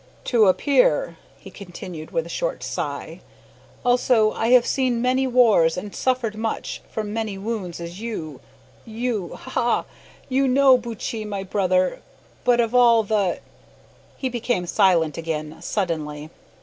"To 0.23 0.47
appear," 0.47 1.17
he 1.37 1.51
continued 1.51 2.09
with 2.09 2.25
a 2.25 2.27
short 2.29 2.63
sigh; 2.63 3.21
"also, 3.85 4.31
I 4.31 4.47
have 4.47 4.65
seen 4.65 4.99
many 4.99 5.27
wars 5.27 5.77
and 5.77 5.93
suffered 5.95 6.33
much 6.33 6.81
from 6.89 7.13
many 7.13 7.37
wounds 7.37 7.79
as 7.79 8.01
you 8.01 8.41
you 8.83 9.35
ha! 9.35 9.85
you 10.27 10.47
know, 10.47 10.75
Buttchee, 10.75 11.23
my 11.23 11.43
brother, 11.43 12.01
but 12.43 12.59
of 12.59 12.73
all 12.73 13.03
the" 13.03 13.41
He 14.17 14.27
became 14.27 14.65
silent 14.65 15.19
again 15.19 15.61
suddenly. 15.61 16.31